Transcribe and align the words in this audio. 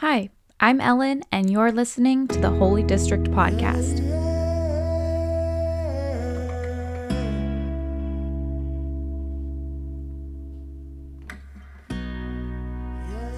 Hi, 0.00 0.28
I'm 0.60 0.78
Ellen, 0.78 1.22
and 1.32 1.48
you're 1.48 1.72
listening 1.72 2.28
to 2.28 2.38
the 2.38 2.50
Holy 2.50 2.82
District 2.82 3.24
Podcast. 3.30 3.96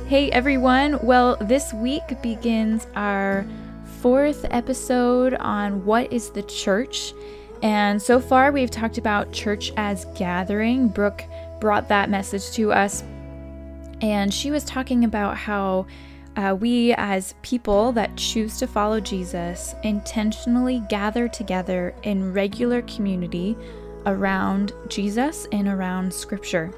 Hey 0.08 0.32
everyone, 0.32 0.98
well, 1.00 1.36
this 1.36 1.72
week 1.72 2.02
begins 2.22 2.88
our 2.96 3.46
fourth 4.00 4.44
episode 4.50 5.34
on 5.34 5.84
what 5.84 6.12
is 6.12 6.30
the 6.30 6.42
church. 6.42 7.12
And 7.62 8.02
so 8.02 8.18
far, 8.18 8.50
we've 8.50 8.68
talked 8.68 8.98
about 8.98 9.30
church 9.30 9.70
as 9.76 10.06
gathering. 10.16 10.88
Brooke 10.88 11.22
brought 11.60 11.86
that 11.90 12.10
message 12.10 12.50
to 12.54 12.72
us, 12.72 13.04
and 14.00 14.34
she 14.34 14.50
was 14.50 14.64
talking 14.64 15.04
about 15.04 15.36
how 15.36 15.86
uh, 16.38 16.54
we, 16.54 16.94
as 16.94 17.34
people 17.42 17.90
that 17.90 18.16
choose 18.16 18.58
to 18.58 18.66
follow 18.68 19.00
Jesus, 19.00 19.74
intentionally 19.82 20.84
gather 20.88 21.26
together 21.26 21.92
in 22.04 22.32
regular 22.32 22.82
community 22.82 23.56
around 24.06 24.72
Jesus 24.88 25.48
and 25.50 25.66
around 25.66 26.14
Scripture. 26.14 26.72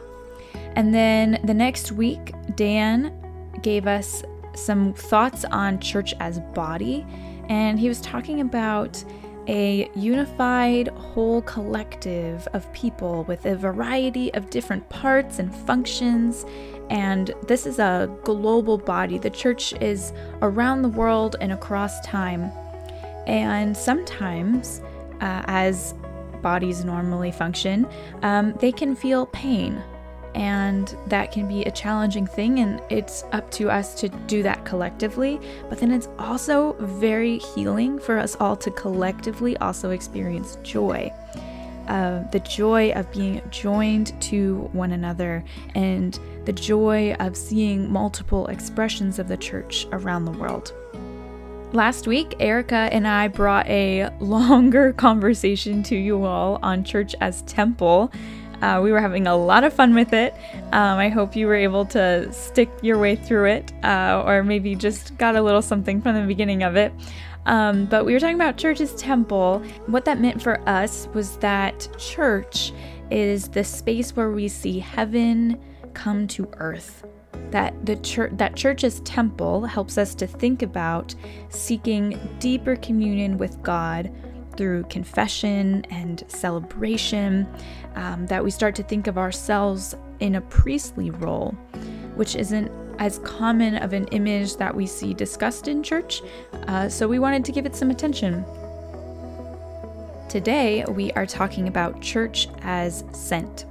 And 0.77 0.95
then 0.95 1.39
the 1.45 1.53
next 1.53 1.93
week, 1.93 2.33
Dan 2.57 3.13
gave 3.61 3.87
us 3.87 4.25
some 4.55 4.95
thoughts 4.95 5.45
on 5.45 5.79
church 5.79 6.15
as 6.21 6.41
body, 6.55 7.07
and 7.51 7.79
he 7.79 7.89
was 7.89 8.01
talking 8.01 8.41
about 8.41 9.05
a 9.51 9.91
unified 9.97 10.87
whole 10.89 11.43
collective 11.43 12.47
of 12.53 12.73
people 12.73 13.25
with 13.25 13.45
a 13.47 13.57
variety 13.57 14.33
of 14.35 14.49
different 14.49 14.89
parts 14.89 15.41
and 15.41 15.53
functions. 15.53 16.47
And 16.89 17.33
this 17.49 17.67
is 17.67 17.81
a 17.81 18.09
global 18.23 18.79
body. 18.79 19.19
The 19.19 19.29
church 19.29 19.73
is 19.81 20.13
around 20.41 20.83
the 20.83 20.89
world 20.89 21.35
and 21.41 21.51
across 21.51 22.01
time. 22.03 22.53
And 23.27 23.77
sometimes, 23.77 24.81
uh, 25.21 25.43
as 25.47 25.95
bodies 26.43 26.85
normally 26.85 27.33
function, 27.33 27.89
um, 28.23 28.55
they 28.61 28.71
can 28.71 28.95
feel 28.95 29.27
pain 29.27 29.83
and 30.35 30.97
that 31.07 31.33
can 31.33 31.49
be 31.49 31.63
a 31.65 31.71
challenging 31.71 32.27
thing 32.27 32.61
and 32.61 32.81
it's 32.89 33.25
up 33.33 33.51
to 33.53 33.71
us 33.71 33.95
to 34.01 34.09
do 34.09 34.43
that 34.43 34.65
collectively. 34.65 35.41
But 35.69 35.79
then 35.79 35.91
it's 35.91 36.09
also 36.19 36.75
very 36.81 37.39
healing 37.39 37.99
for 37.99 38.19
us 38.19 38.37
all 38.41 38.57
to 38.57 38.71
collectively 38.71 39.57
also 39.59 39.91
experience 39.91 40.57
joy 40.63 41.13
uh, 41.91 42.23
the 42.31 42.39
joy 42.41 42.93
of 42.93 43.11
being 43.11 43.43
joined 43.51 44.19
to 44.23 44.69
one 44.73 44.93
another 44.93 45.45
and 45.75 46.21
the 46.45 46.53
joy 46.53 47.13
of 47.15 47.37
seeing 47.37 47.91
multiple 47.91 48.47
expressions 48.47 49.19
of 49.19 49.27
the 49.27 49.37
church 49.37 49.87
around 49.91 50.25
the 50.25 50.31
world. 50.31 50.73
Last 51.73 52.07
week, 52.07 52.35
Erica 52.39 52.89
and 52.93 53.07
I 53.07 53.29
brought 53.29 53.67
a 53.67 54.09
longer 54.21 54.93
conversation 54.93 55.83
to 55.85 55.97
you 55.97 56.25
all 56.25 56.61
on 56.63 56.85
church 56.85 57.15
as 57.21 57.43
temple 57.43 58.13
uh, 58.63 58.81
we 58.83 58.93
were 58.93 59.01
having 59.01 59.27
a 59.27 59.37
lot 59.37 59.65
of 59.65 59.73
fun 59.73 59.95
with 59.95 60.13
it. 60.13 60.35
Um, 60.73 60.99
I 60.99 61.09
hope 61.09 61.35
you 61.35 61.47
were 61.47 61.55
able 61.55 61.85
to 61.87 62.33
stick 62.33 62.69
your 62.83 62.99
way 62.99 63.17
through 63.17 63.47
it, 63.47 63.73
uh, 63.85 64.23
or 64.27 64.43
maybe 64.43 64.75
just 64.75 65.17
got 65.19 65.37
a 65.37 65.43
little 65.43 65.63
something 65.63 66.01
from 66.01 66.15
the 66.15 66.27
beginning 66.27 66.63
of 66.63 66.77
it. 66.77 66.93
Um, 67.47 67.87
but 67.87 68.05
we 68.05 68.13
were 68.13 68.21
talking 68.21 68.35
about 68.35 68.57
church 68.57 68.81
as 68.81 68.95
temple. 68.95 69.63
What 69.87 70.05
that 70.05 70.21
meant 70.21 70.43
for 70.43 70.61
us 70.69 71.09
was 71.15 71.37
that 71.39 71.89
church 71.99 72.73
is 73.11 73.49
the 73.49 73.65
space 73.65 74.15
where 74.15 74.31
we 74.31 74.47
see 74.49 74.79
heaven 74.79 75.61
come 75.95 76.27
to 76.29 76.49
earth. 76.59 77.05
That 77.51 77.85
the 77.85 77.97
church 77.97 78.31
that 78.35 78.55
church 78.55 78.85
as 78.85 79.01
temple 79.01 79.65
helps 79.65 79.99
us 79.99 80.15
to 80.17 80.27
think 80.27 80.63
about 80.63 81.15
seeking 81.49 82.19
deeper 82.39 82.77
communion 82.77 83.39
with 83.39 83.61
God 83.63 84.13
through 84.61 84.83
confession 84.91 85.83
and 85.89 86.23
celebration, 86.29 87.49
um, 87.95 88.27
that 88.27 88.45
we 88.45 88.51
start 88.51 88.75
to 88.75 88.83
think 88.83 89.07
of 89.07 89.17
ourselves 89.17 89.97
in 90.19 90.35
a 90.35 90.41
priestly 90.43 91.09
role, 91.09 91.53
which 92.15 92.37
isn't 92.37 92.71
as 92.99 93.21
common 93.21 93.77
of 93.77 93.95
an 93.95 94.07
image 94.09 94.57
that 94.57 94.77
we 94.77 94.85
see 94.85 95.15
discussed 95.15 95.67
in 95.67 95.83
church. 95.83 96.21
Uh, 96.69 96.91
so 96.91 97.09
we 97.09 97.19
wanted 97.19 97.43
to 97.43 97.53
give 97.53 97.65
it 97.65 97.75
some 97.75 97.89
attention. 97.89 98.45
Today, 100.29 100.85
we 100.91 101.11
are 101.13 101.25
talking 101.25 101.67
about 101.67 102.03
church 102.03 102.47
as 102.61 103.03
sent. 103.13 103.65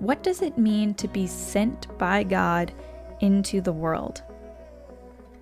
What 0.00 0.24
does 0.24 0.42
it 0.42 0.58
mean 0.58 0.92
to 0.94 1.06
be 1.06 1.28
sent 1.28 1.96
by 1.98 2.24
God 2.24 2.74
into 3.20 3.60
the 3.60 3.72
world? 3.72 4.24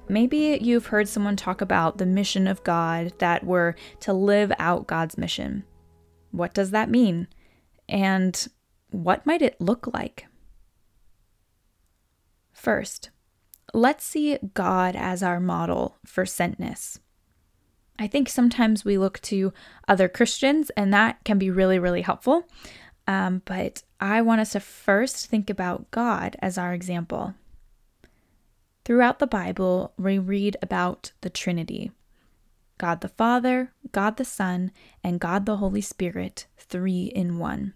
Maybe 0.08 0.58
you've 0.60 0.86
heard 0.86 1.08
someone 1.08 1.36
talk 1.36 1.60
about 1.60 1.98
the 1.98 2.06
mission 2.06 2.46
of 2.46 2.62
God 2.64 3.12
that 3.18 3.44
we're 3.44 3.74
to 4.00 4.12
live 4.12 4.52
out 4.58 4.86
God's 4.86 5.16
mission. 5.16 5.64
What 6.30 6.52
does 6.52 6.70
that 6.72 6.90
mean? 6.90 7.28
And 7.88 8.46
what 8.90 9.24
might 9.24 9.42
it 9.42 9.60
look 9.60 9.88
like? 9.92 10.26
First, 12.52 13.10
let's 13.72 14.04
see 14.04 14.38
God 14.54 14.94
as 14.96 15.22
our 15.22 15.40
model 15.40 15.96
for 16.04 16.24
sentness. 16.24 16.98
I 17.98 18.06
think 18.06 18.28
sometimes 18.28 18.84
we 18.84 18.98
look 18.98 19.20
to 19.22 19.52
other 19.86 20.08
Christians, 20.08 20.70
and 20.76 20.92
that 20.92 21.22
can 21.24 21.38
be 21.38 21.50
really, 21.50 21.78
really 21.78 22.02
helpful. 22.02 22.48
Um, 23.06 23.42
but 23.44 23.82
I 24.00 24.22
want 24.22 24.40
us 24.40 24.52
to 24.52 24.60
first 24.60 25.26
think 25.26 25.50
about 25.50 25.90
God 25.90 26.36
as 26.40 26.58
our 26.58 26.74
example. 26.74 27.34
Throughout 28.84 29.18
the 29.18 29.26
Bible, 29.26 29.94
we 29.96 30.18
read 30.18 30.58
about 30.60 31.12
the 31.22 31.30
Trinity 31.30 31.90
God 32.76 33.00
the 33.00 33.08
Father, 33.08 33.72
God 33.92 34.16
the 34.16 34.24
Son, 34.24 34.72
and 35.02 35.20
God 35.20 35.46
the 35.46 35.56
Holy 35.56 35.80
Spirit, 35.80 36.46
three 36.58 37.04
in 37.04 37.38
one. 37.38 37.72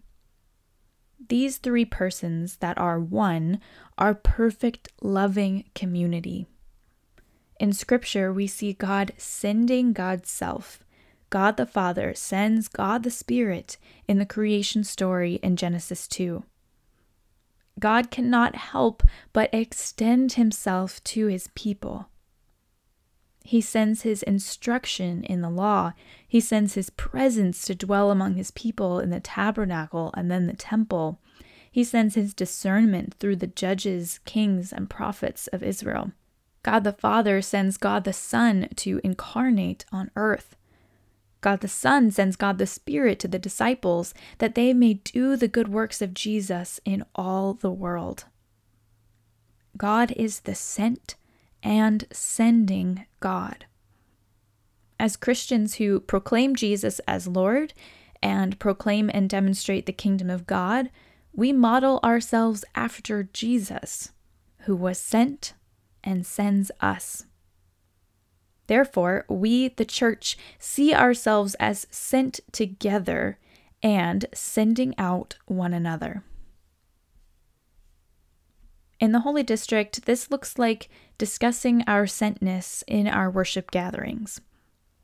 These 1.29 1.59
three 1.59 1.85
persons 1.85 2.57
that 2.57 2.77
are 2.77 2.99
one 2.99 3.61
are 3.97 4.15
perfect, 4.15 4.89
loving 5.01 5.65
community. 5.75 6.47
In 7.61 7.73
Scripture, 7.73 8.33
we 8.33 8.47
see 8.47 8.73
God 8.73 9.13
sending 9.17 9.93
God's 9.93 10.29
self. 10.29 10.85
God 11.31 11.57
the 11.57 11.67
Father 11.67 12.13
sends 12.15 12.69
God 12.69 13.03
the 13.03 13.11
Spirit 13.11 13.79
in 14.07 14.19
the 14.19 14.27
creation 14.27 14.85
story 14.85 15.35
in 15.43 15.57
Genesis 15.57 16.07
2. 16.09 16.45
God 17.79 18.11
cannot 18.11 18.55
help 18.57 19.03
but 19.33 19.51
extend 19.53 20.33
himself 20.33 21.03
to 21.05 21.27
his 21.27 21.49
people. 21.55 22.09
He 23.49 23.63
sends 23.63 24.03
his 24.03 24.23
instruction 24.25 25.25
in 25.25 25.41
the 25.41 25.49
law. 25.49 25.95
He 26.27 26.39
sends 26.39 26.75
his 26.75 26.91
presence 26.91 27.65
to 27.65 27.75
dwell 27.75 28.11
among 28.11 28.35
his 28.35 28.51
people 28.51 29.01
in 29.01 29.09
the 29.09 29.21
tabernacle 29.21 30.13
and 30.15 30.31
then 30.31 30.47
the 30.47 30.53
temple. 30.53 31.19
He 31.71 31.83
sends 31.83 32.15
his 32.15 32.35
discernment 32.35 33.15
through 33.15 33.37
the 33.37 33.47
judges, 33.47 34.21
kings, 34.27 34.71
and 34.71 34.91
prophets 34.91 35.47
of 35.47 35.63
Israel. 35.63 36.13
God 36.63 36.85
the 36.85 36.93
Father 36.93 37.41
sends 37.41 37.79
God 37.79 38.05
the 38.05 38.13
Son 38.13 38.69
to 38.77 39.01
incarnate 39.03 39.87
on 39.91 40.11
earth. 40.15 40.55
God 41.41 41.61
the 41.61 41.69
Son 41.69 42.11
sends 42.11 42.37
God 42.37 42.59
the 42.59 42.67
Spirit 42.67 43.19
to 43.21 43.29
the 43.29 43.39
disciples 43.39 44.15
that 44.39 44.55
they 44.55 44.73
may 44.73 44.95
do 44.95 45.37
the 45.37 45.49
good 45.49 45.69
works 45.69 46.03
of 46.03 46.15
Jesus 46.15 46.81
in 46.85 47.05
all 47.15 47.55
the 47.55 47.71
world. 47.71 48.25
God 49.77 50.13
is 50.17 50.41
the 50.41 50.55
sent 50.55 51.15
and 51.63 52.05
sending 52.13 53.07
God. 53.21 53.67
As 54.99 55.17
Christians 55.17 55.77
who 55.77 56.01
proclaim 56.01 56.57
Jesus 56.57 56.99
as 57.01 57.29
Lord 57.29 57.73
and 58.21 58.59
proclaim 58.59 59.11
and 59.15 59.31
demonstrate 59.31 59.87
the 59.87 59.93
kingdom 59.93 60.29
of 60.29 60.47
God, 60.47 60.91
we 61.33 61.53
model 61.53 62.01
ourselves 62.03 62.65
after 62.75 63.29
Jesus, 63.33 64.11
who 64.63 64.75
was 64.75 64.99
sent 64.99 65.55
and 66.03 66.27
sends 66.27 66.73
us. 66.81 67.27
Therefore, 68.69 69.25
we, 69.29 69.69
the 69.69 69.85
church, 69.85 70.39
see 70.59 70.95
ourselves 70.95 71.55
as 71.55 71.87
sent 71.91 72.41
together 72.53 73.39
and 73.83 74.27
sending 74.33 74.95
out 74.99 75.37
one 75.47 75.73
another. 75.75 76.23
In 79.01 79.13
the 79.13 79.21
Holy 79.21 79.43
District, 79.43 80.05
this 80.07 80.31
looks 80.31 80.59
like 80.59 80.89
discussing 81.17 81.83
our 81.87 82.05
sentness 82.05 82.83
in 82.87 83.07
our 83.07 83.31
worship 83.31 83.71
gatherings. 83.71 84.41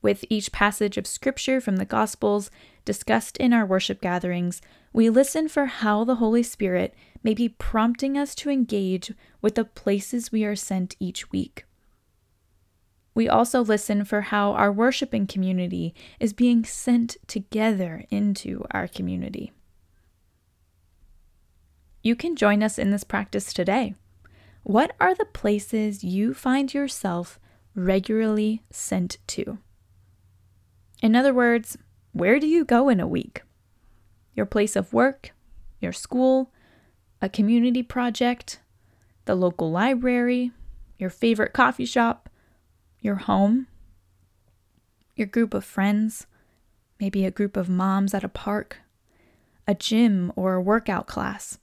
With 0.02 0.25
each 0.28 0.52
passage 0.52 0.99
of 0.99 1.06
Scripture 1.06 1.60
from 1.60 1.76
the 1.76 1.84
Gospels 1.87 2.50
discussed 2.84 3.38
in 3.38 3.55
our 3.55 3.64
worship 3.64 4.02
gatherings, 4.02 4.60
we 4.93 5.08
listen 5.08 5.49
for 5.49 5.67
how 5.67 6.05
the 6.05 6.17
Holy 6.17 6.43
Spirit 6.43 6.94
may 7.22 7.32
be 7.32 7.49
prompting 7.49 8.19
us 8.19 8.34
to 8.34 8.50
engage 8.50 9.12
with 9.40 9.55
the 9.55 9.64
places 9.64 10.31
we 10.31 10.44
are 10.44 10.56
sent 10.56 10.96
each 11.00 11.32
week. 11.32 11.64
We 13.14 13.28
also 13.28 13.62
listen 13.62 14.05
for 14.05 14.22
how 14.22 14.52
our 14.52 14.72
worshiping 14.72 15.26
community 15.26 15.94
is 16.19 16.32
being 16.32 16.64
sent 16.64 17.16
together 17.28 18.05
into 18.11 18.64
our 18.72 18.88
community. 18.88 19.52
You 22.02 22.16
can 22.16 22.37
join 22.37 22.62
us 22.62 22.78
in 22.78 22.90
this 22.90 23.05
practice 23.05 23.52
today. 23.52 23.94
What 24.64 24.94
are 25.00 25.14
the 25.14 25.25
places 25.25 26.02
you 26.02 26.34
find 26.34 26.75
yourself 26.75 27.38
regularly 27.75 28.62
sent 28.70 29.19
to? 29.28 29.58
In 31.00 31.14
other 31.14 31.32
words, 31.32 31.78
where 32.12 32.40
do 32.40 32.46
you 32.46 32.64
go 32.64 32.88
in 32.88 32.99
a 32.99 33.06
week? 33.06 33.43
Your 34.34 34.46
place 34.46 34.75
of 34.75 34.93
work, 34.93 35.31
your 35.81 35.93
school, 35.93 36.52
a 37.22 37.28
community 37.28 37.82
project, 37.82 38.60
the 39.25 39.34
local 39.34 39.70
library, 39.70 40.50
your 40.99 41.10
favorite 41.10 41.52
coffee 41.52 41.87
shop, 41.87 42.28
your 43.04 43.16
home, 43.16 43.66
your 45.14 45.26
group 45.26 45.52
of 45.52 45.64
friends, 45.64 46.26
maybe 46.98 47.24
a 47.24 47.30
group 47.30 47.56
of 47.56 47.68
moms 47.68 48.14
at 48.14 48.24
a 48.24 48.28
park, 48.28 48.78
a 49.68 49.74
gym 49.74 50.32
or 50.34 50.54
a 50.54 50.62
workout 50.62 51.06
class. 51.06 51.58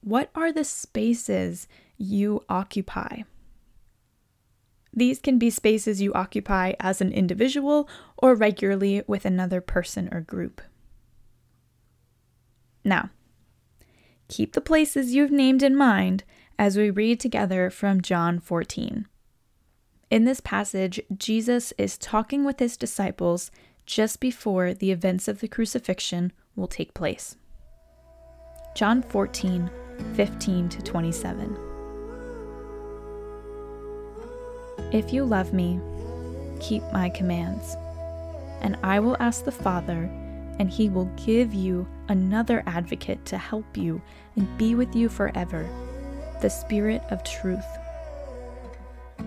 What 0.00 0.30
are 0.34 0.52
the 0.52 0.64
spaces 0.64 1.68
you 1.96 2.42
occupy? 2.48 3.22
These 4.92 5.20
can 5.20 5.38
be 5.38 5.50
spaces 5.50 6.02
you 6.02 6.12
occupy 6.12 6.74
as 6.78 7.00
an 7.00 7.12
individual 7.12 7.88
or 8.16 8.34
regularly 8.34 9.02
with 9.06 9.24
another 9.24 9.60
person 9.60 10.08
or 10.12 10.20
group. 10.20 10.60
Now, 12.84 13.10
keep 14.28 14.52
the 14.52 14.60
places 14.60 15.14
you've 15.14 15.30
named 15.30 15.62
in 15.62 15.74
mind 15.74 16.24
as 16.58 16.76
we 16.76 16.90
read 16.90 17.18
together 17.18 17.70
from 17.70 18.02
John 18.02 18.38
14. 18.38 19.06
In 20.14 20.26
this 20.26 20.38
passage, 20.38 21.00
Jesus 21.18 21.72
is 21.76 21.98
talking 21.98 22.44
with 22.44 22.60
his 22.60 22.76
disciples 22.76 23.50
just 23.84 24.20
before 24.20 24.72
the 24.72 24.92
events 24.92 25.26
of 25.26 25.40
the 25.40 25.48
crucifixion 25.48 26.30
will 26.54 26.68
take 26.68 26.94
place. 26.94 27.34
John 28.76 29.02
14, 29.02 29.68
15 30.14 30.68
to 30.68 30.82
27. 30.82 31.58
If 34.92 35.12
you 35.12 35.24
love 35.24 35.52
me, 35.52 35.80
keep 36.60 36.84
my 36.92 37.08
commands, 37.08 37.74
and 38.60 38.78
I 38.84 39.00
will 39.00 39.16
ask 39.18 39.44
the 39.44 39.50
Father, 39.50 40.08
and 40.60 40.70
he 40.70 40.88
will 40.88 41.10
give 41.26 41.52
you 41.52 41.88
another 42.06 42.62
advocate 42.68 43.24
to 43.24 43.36
help 43.36 43.76
you 43.76 44.00
and 44.36 44.58
be 44.58 44.76
with 44.76 44.94
you 44.94 45.08
forever 45.08 45.68
the 46.40 46.48
Spirit 46.50 47.02
of 47.10 47.24
truth. 47.24 47.66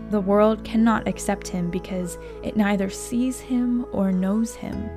The 0.09 0.21
world 0.21 0.63
cannot 0.63 1.07
accept 1.07 1.49
him 1.49 1.69
because 1.69 2.17
it 2.41 2.55
neither 2.55 2.89
sees 2.89 3.39
him 3.39 3.85
or 3.91 4.11
knows 4.13 4.55
him, 4.55 4.89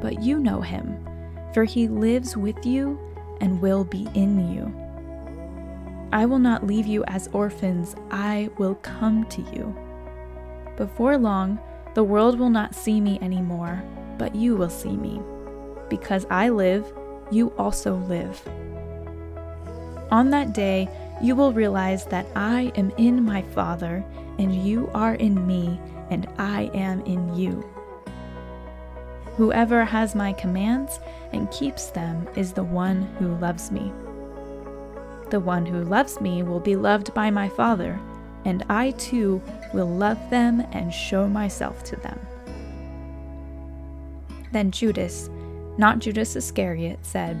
but 0.00 0.22
you 0.22 0.38
know 0.38 0.60
him, 0.60 1.04
for 1.52 1.64
he 1.64 1.88
lives 1.88 2.36
with 2.36 2.64
you 2.64 2.98
and 3.40 3.60
will 3.60 3.82
be 3.84 4.08
in 4.14 4.52
you. 4.54 4.72
I 6.12 6.26
will 6.26 6.38
not 6.38 6.66
leave 6.66 6.86
you 6.86 7.02
as 7.08 7.28
orphans, 7.32 7.96
I 8.10 8.50
will 8.58 8.76
come 8.76 9.24
to 9.30 9.42
you. 9.52 9.74
Before 10.76 11.18
long, 11.18 11.58
the 11.94 12.04
world 12.04 12.38
will 12.38 12.50
not 12.50 12.74
see 12.74 13.00
me 13.00 13.18
anymore, 13.20 13.82
but 14.16 14.34
you 14.34 14.54
will 14.54 14.70
see 14.70 14.96
me. 14.96 15.20
Because 15.88 16.24
I 16.30 16.50
live, 16.50 16.86
you 17.30 17.48
also 17.58 17.96
live. 17.96 18.40
On 20.12 20.30
that 20.30 20.52
day, 20.52 20.88
you 21.22 21.36
will 21.36 21.52
realize 21.52 22.04
that 22.06 22.26
I 22.34 22.72
am 22.74 22.90
in 22.98 23.24
my 23.24 23.42
Father, 23.42 24.04
and 24.38 24.54
you 24.54 24.90
are 24.92 25.14
in 25.14 25.46
me, 25.46 25.80
and 26.10 26.26
I 26.38 26.70
am 26.74 27.00
in 27.02 27.34
you. 27.36 27.64
Whoever 29.36 29.84
has 29.84 30.14
my 30.14 30.32
commands 30.32 30.98
and 31.32 31.50
keeps 31.50 31.86
them 31.86 32.28
is 32.36 32.52
the 32.52 32.64
one 32.64 33.02
who 33.18 33.34
loves 33.36 33.70
me. 33.70 33.92
The 35.30 35.40
one 35.40 35.64
who 35.64 35.84
loves 35.84 36.20
me 36.20 36.42
will 36.42 36.60
be 36.60 36.76
loved 36.76 37.14
by 37.14 37.30
my 37.30 37.48
Father, 37.48 37.98
and 38.44 38.64
I 38.68 38.90
too 38.92 39.40
will 39.72 39.88
love 39.88 40.18
them 40.28 40.66
and 40.72 40.92
show 40.92 41.26
myself 41.28 41.82
to 41.84 41.96
them. 41.96 42.18
Then 44.50 44.70
Judas, 44.70 45.30
not 45.78 46.00
Judas 46.00 46.36
Iscariot, 46.36 46.98
said, 47.02 47.40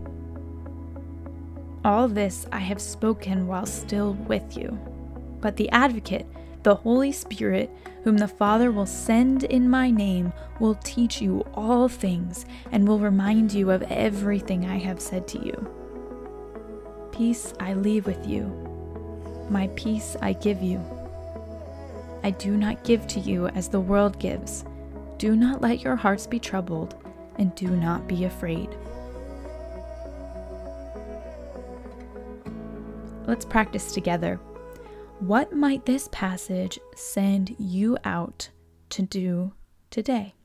All 1.83 2.07
this 2.07 2.45
I 2.51 2.59
have 2.59 2.79
spoken 2.79 3.47
while 3.47 3.65
still 3.65 4.13
with 4.13 4.55
you. 4.55 4.77
But 5.39 5.55
the 5.55 5.69
Advocate, 5.71 6.27
the 6.61 6.75
Holy 6.75 7.11
Spirit, 7.11 7.71
whom 8.03 8.17
the 8.17 8.27
Father 8.27 8.71
will 8.71 8.85
send 8.85 9.45
in 9.45 9.67
my 9.67 9.89
name, 9.89 10.31
will 10.59 10.75
teach 10.75 11.21
you 11.21 11.43
all 11.55 11.87
things 11.87 12.45
and 12.71 12.87
will 12.87 12.99
remind 12.99 13.51
you 13.51 13.71
of 13.71 13.81
everything 13.83 14.65
I 14.65 14.77
have 14.77 15.01
said 15.01 15.27
to 15.29 15.43
you. 15.43 15.67
Peace 17.11 17.53
I 17.59 17.73
leave 17.73 18.05
with 18.05 18.27
you, 18.27 18.45
my 19.49 19.67
peace 19.75 20.15
I 20.21 20.33
give 20.33 20.61
you. 20.61 20.79
I 22.23 22.29
do 22.29 22.55
not 22.55 22.83
give 22.83 23.07
to 23.07 23.19
you 23.19 23.47
as 23.47 23.67
the 23.67 23.79
world 23.79 24.19
gives. 24.19 24.63
Do 25.17 25.35
not 25.35 25.61
let 25.61 25.81
your 25.81 25.95
hearts 25.95 26.27
be 26.27 26.39
troubled, 26.39 26.95
and 27.39 27.53
do 27.55 27.69
not 27.69 28.07
be 28.07 28.25
afraid. 28.25 28.69
Let's 33.31 33.45
practice 33.45 33.93
together. 33.93 34.41
What 35.19 35.53
might 35.53 35.85
this 35.85 36.09
passage 36.11 36.77
send 36.97 37.55
you 37.57 37.97
out 38.03 38.49
to 38.89 39.03
do 39.03 39.53
today? 39.89 40.35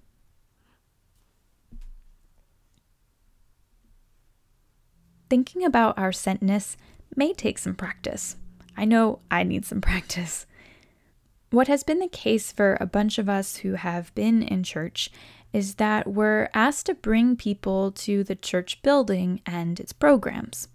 Thinking 5.29 5.65
about 5.65 5.99
our 5.99 6.13
sentness 6.13 6.77
may 7.17 7.33
take 7.33 7.59
some 7.59 7.75
practice. 7.75 8.37
I 8.77 8.85
know 8.85 9.19
I 9.33 9.43
need 9.43 9.65
some 9.65 9.81
practice. 9.91 10.47
What 11.51 11.67
has 11.67 11.83
been 11.83 11.99
the 11.99 12.07
case 12.07 12.53
for 12.53 12.79
a 12.81 12.87
bunch 12.87 13.19
of 13.19 13.29
us 13.29 13.57
who 13.57 13.73
have 13.73 14.15
been 14.15 14.45
in 14.45 14.63
church 14.63 15.11
is 15.53 15.75
that 15.75 16.07
we're 16.07 16.49
asked 16.55 16.87
to 16.87 16.95
bring 16.95 17.35
people 17.35 17.91
to 17.91 18.23
the 18.23 18.37
church 18.37 18.81
building 18.83 19.41
and 19.45 19.81
its 19.81 19.93
programs. 19.93 20.69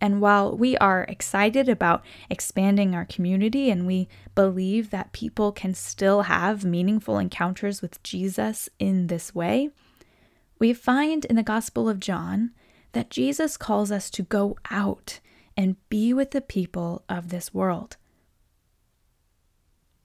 And 0.00 0.20
while 0.20 0.56
we 0.56 0.76
are 0.78 1.04
excited 1.08 1.68
about 1.68 2.02
expanding 2.30 2.94
our 2.94 3.04
community 3.04 3.70
and 3.70 3.86
we 3.86 4.08
believe 4.34 4.90
that 4.90 5.12
people 5.12 5.52
can 5.52 5.74
still 5.74 6.22
have 6.22 6.64
meaningful 6.64 7.18
encounters 7.18 7.82
with 7.82 8.02
Jesus 8.02 8.68
in 8.78 9.08
this 9.08 9.34
way, 9.34 9.70
we 10.58 10.72
find 10.72 11.24
in 11.26 11.36
the 11.36 11.42
Gospel 11.42 11.88
of 11.88 12.00
John 12.00 12.52
that 12.92 13.10
Jesus 13.10 13.56
calls 13.56 13.92
us 13.92 14.10
to 14.10 14.22
go 14.22 14.56
out 14.70 15.20
and 15.56 15.76
be 15.88 16.14
with 16.14 16.30
the 16.30 16.40
people 16.40 17.04
of 17.08 17.28
this 17.28 17.52
world. 17.52 17.96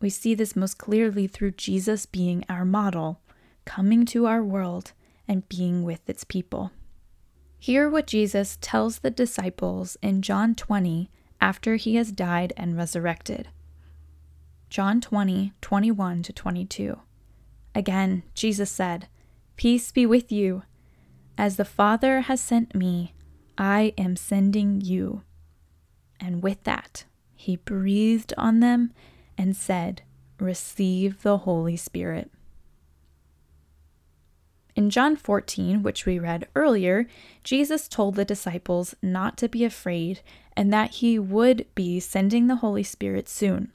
We 0.01 0.09
see 0.09 0.35
this 0.35 0.55
most 0.55 0.77
clearly 0.77 1.27
through 1.27 1.51
Jesus 1.51 2.05
being 2.05 2.43
our 2.49 2.65
model, 2.65 3.21
coming 3.63 4.05
to 4.07 4.25
our 4.25 4.43
world 4.43 4.91
and 5.27 5.47
being 5.47 5.83
with 5.83 6.07
its 6.09 6.23
people. 6.23 6.71
Hear 7.65 7.89
what 7.89 8.05
Jesus 8.05 8.59
tells 8.61 8.99
the 8.99 9.09
disciples 9.09 9.97
in 10.03 10.21
John 10.21 10.53
20 10.53 11.09
after 11.41 11.77
he 11.77 11.95
has 11.95 12.11
died 12.11 12.53
and 12.55 12.77
resurrected. 12.77 13.47
John 14.69 15.01
20, 15.01 15.51
21 15.61 16.21
to 16.21 16.31
22. 16.31 16.99
Again, 17.73 18.21
Jesus 18.35 18.69
said, 18.69 19.07
Peace 19.55 19.91
be 19.91 20.05
with 20.05 20.31
you. 20.31 20.61
As 21.39 21.57
the 21.57 21.65
Father 21.65 22.21
has 22.21 22.39
sent 22.39 22.75
me, 22.75 23.15
I 23.57 23.95
am 23.97 24.15
sending 24.15 24.79
you. 24.81 25.23
And 26.19 26.43
with 26.43 26.65
that, 26.65 27.05
he 27.33 27.55
breathed 27.55 28.31
on 28.37 28.59
them 28.59 28.93
and 29.39 29.57
said, 29.57 30.03
Receive 30.39 31.23
the 31.23 31.39
Holy 31.39 31.77
Spirit. 31.77 32.29
In 34.75 34.89
John 34.89 35.15
14, 35.15 35.83
which 35.83 36.05
we 36.05 36.19
read 36.19 36.49
earlier, 36.53 37.07
Jesus 37.43 37.87
told 37.87 38.15
the 38.15 38.25
disciples 38.25 38.93
not 39.01 39.37
to 39.37 39.47
be 39.47 39.63
afraid 39.63 40.19
and 40.55 40.71
that 40.73 40.95
he 40.95 41.17
would 41.17 41.65
be 41.75 42.01
sending 42.01 42.47
the 42.47 42.57
Holy 42.57 42.83
Spirit 42.83 43.29
soon. 43.29 43.71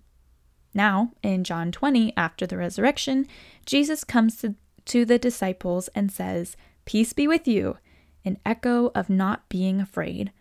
Now, 0.75 1.13
in 1.23 1.43
John 1.43 1.73
20, 1.73 2.13
after 2.17 2.47
the 2.47 2.59
resurrection, 2.59 3.27
Jesus 3.65 4.05
comes 4.05 4.37
to, 4.37 4.55
to 4.87 5.05
the 5.07 5.19
disciples 5.19 5.89
and 5.95 6.13
says, 6.13 6.57
Peace 6.85 7.15
be 7.15 7.27
with 7.27 7.49
you, 7.49 7.79
an 8.25 8.39
echo 8.45 8.93
of 8.95 9.09
not 9.09 9.49
being 9.49 9.81
afraid. 9.81 10.33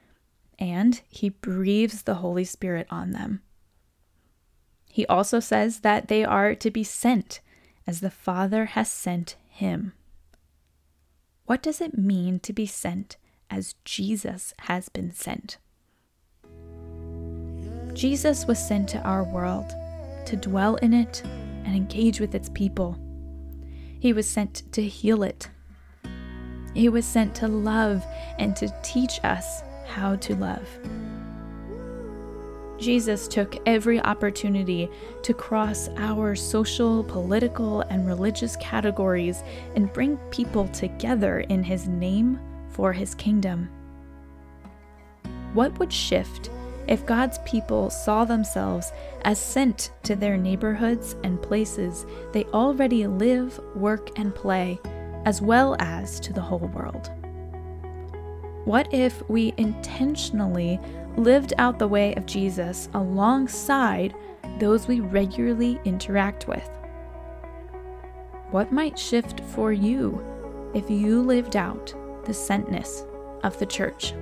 And 0.59 0.99
he 1.07 1.29
breathes 1.29 2.03
the 2.03 2.15
Holy 2.15 2.43
Spirit 2.43 2.85
on 2.91 3.11
them. 3.11 3.41
He 4.91 5.05
also 5.05 5.39
says 5.39 5.79
that 5.79 6.09
they 6.09 6.25
are 6.25 6.53
to 6.55 6.69
be 6.69 6.83
sent 6.83 7.39
as 7.87 8.01
the 8.01 8.11
Father 8.11 8.65
has 8.65 8.91
sent 8.91 9.37
him. 9.47 9.93
What 11.49 11.63
does 11.63 11.81
it 11.81 11.97
mean 11.97 12.39
to 12.41 12.53
be 12.53 12.67
sent 12.67 13.17
as 13.49 13.73
Jesus 13.83 14.53
has 14.59 14.87
been 14.87 15.11
sent? 15.11 15.57
Jesus 17.95 18.45
was 18.45 18.59
sent 18.59 18.87
to 18.89 19.01
our 19.01 19.23
world 19.23 19.73
to 20.27 20.35
dwell 20.35 20.75
in 20.75 20.93
it 20.93 21.23
and 21.25 21.75
engage 21.75 22.19
with 22.19 22.35
its 22.35 22.49
people. 22.49 22.99
He 23.99 24.13
was 24.13 24.29
sent 24.29 24.71
to 24.73 24.83
heal 24.83 25.23
it. 25.23 25.49
He 26.75 26.87
was 26.87 27.03
sent 27.03 27.33
to 27.37 27.47
love 27.47 28.05
and 28.37 28.55
to 28.55 28.71
teach 28.83 29.19
us 29.23 29.63
how 29.87 30.17
to 30.17 30.35
love. 30.35 30.69
Jesus 32.79 33.27
took 33.27 33.57
every 33.67 33.99
opportunity 34.01 34.89
to 35.23 35.33
cross 35.33 35.89
our 35.97 36.35
social, 36.35 37.03
political, 37.03 37.81
and 37.81 38.07
religious 38.07 38.55
categories 38.57 39.43
and 39.75 39.91
bring 39.91 40.17
people 40.31 40.67
together 40.69 41.41
in 41.41 41.61
his 41.61 41.87
name 41.87 42.39
for 42.69 42.93
his 42.93 43.13
kingdom. 43.15 43.69
What 45.53 45.77
would 45.79 45.91
shift 45.91 46.49
if 46.87 47.05
God's 47.05 47.39
people 47.39 47.89
saw 47.89 48.23
themselves 48.23 48.91
as 49.23 49.39
sent 49.39 49.91
to 50.03 50.15
their 50.15 50.37
neighborhoods 50.37 51.15
and 51.23 51.41
places 51.41 52.05
they 52.31 52.45
already 52.45 53.05
live, 53.07 53.59
work, 53.75 54.17
and 54.17 54.33
play, 54.33 54.79
as 55.25 55.41
well 55.41 55.75
as 55.79 56.19
to 56.21 56.33
the 56.33 56.41
whole 56.41 56.69
world? 56.73 57.11
What 58.69 58.93
if 58.93 59.27
we 59.27 59.55
intentionally 59.57 60.79
lived 61.17 61.53
out 61.57 61.79
the 61.79 61.87
way 61.87 62.13
of 62.13 62.27
Jesus 62.27 62.87
alongside 62.93 64.13
those 64.59 64.87
we 64.87 64.99
regularly 64.99 65.79
interact 65.85 66.47
with? 66.47 66.69
What 68.51 68.71
might 68.71 68.99
shift 68.99 69.39
for 69.39 69.73
you 69.73 70.23
if 70.75 70.87
you 70.87 71.23
lived 71.23 71.55
out 71.55 71.87
the 72.25 72.31
sentness 72.31 73.07
of 73.43 73.57
the 73.57 73.65
church? 73.65 74.13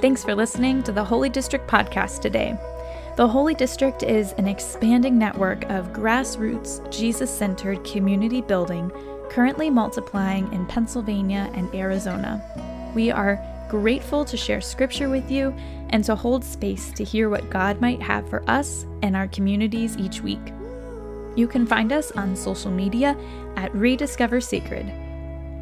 Thanks 0.00 0.24
for 0.24 0.34
listening 0.34 0.82
to 0.84 0.92
the 0.92 1.04
Holy 1.04 1.28
District 1.28 1.68
podcast 1.68 2.22
today. 2.22 2.58
The 3.16 3.28
Holy 3.28 3.54
District 3.54 4.02
is 4.02 4.32
an 4.38 4.46
expanding 4.46 5.18
network 5.18 5.64
of 5.64 5.92
grassroots, 5.92 6.88
Jesus 6.90 7.30
centered 7.30 7.84
community 7.84 8.40
building 8.40 8.90
currently 9.30 9.70
multiplying 9.70 10.52
in 10.52 10.66
Pennsylvania 10.66 11.50
and 11.54 11.72
Arizona. 11.74 12.42
We 12.94 13.10
are 13.10 13.40
grateful 13.68 14.24
to 14.24 14.36
share 14.36 14.60
scripture 14.60 15.08
with 15.08 15.30
you 15.30 15.54
and 15.90 16.04
to 16.04 16.16
hold 16.16 16.44
space 16.44 16.90
to 16.92 17.04
hear 17.04 17.28
what 17.28 17.48
God 17.50 17.80
might 17.80 18.02
have 18.02 18.28
for 18.28 18.42
us 18.50 18.86
and 19.02 19.14
our 19.14 19.28
communities 19.28 19.96
each 19.96 20.20
week. 20.20 20.52
You 21.36 21.46
can 21.46 21.66
find 21.66 21.92
us 21.92 22.10
on 22.12 22.34
social 22.34 22.72
media 22.72 23.16
at 23.56 23.72
Rediscover 23.74 24.40
Sacred. 24.40 24.90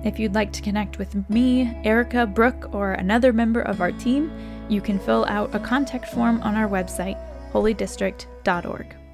If 0.04 0.18
you'd 0.18 0.34
like 0.34 0.52
to 0.54 0.62
connect 0.62 0.98
with 0.98 1.28
me, 1.28 1.78
Erica, 1.84 2.26
Brooke, 2.26 2.72
or 2.72 2.92
another 2.92 3.32
member 3.32 3.60
of 3.60 3.82
our 3.82 3.92
team, 3.92 4.30
you 4.70 4.80
can 4.80 4.98
fill 4.98 5.26
out 5.26 5.54
a 5.54 5.58
contact 5.58 6.06
form 6.06 6.40
on 6.42 6.54
our 6.54 6.68
website, 6.68 7.18
holydistrict.org. 7.52 9.07